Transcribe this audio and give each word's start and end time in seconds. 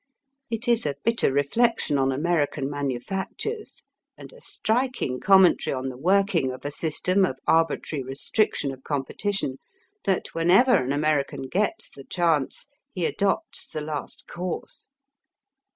It 0.49 0.67
is 0.67 0.87
a 0.87 0.95
bitter 1.03 1.31
reflection 1.31 1.99
on 1.99 2.11
American 2.11 2.67
manufactures, 2.71 3.83
and 4.17 4.33
a 4.33 4.41
striking 4.41 5.19
commentary 5.19 5.75
on 5.75 5.89
the 5.89 5.95
working 5.97 6.51
of 6.51 6.65
a 6.65 6.71
system 6.71 7.23
of 7.23 7.37
arbitrary 7.45 8.03
restriction 8.03 8.71
of 8.71 8.83
competition, 8.83 9.59
that 10.05 10.33
when 10.33 10.49
ever 10.49 10.75
an 10.77 10.91
American 10.91 11.43
gets 11.43 11.91
the 11.91 12.03
chance, 12.03 12.65
he 12.91 13.05
adopts 13.05 13.67
the 13.67 13.79
last 13.81 14.27
course. 14.27 14.87